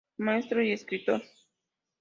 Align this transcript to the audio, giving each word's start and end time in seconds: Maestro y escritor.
Maestro 0.17 0.63
y 0.63 0.71
escritor. 0.71 1.21